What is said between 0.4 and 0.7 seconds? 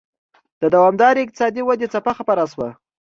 د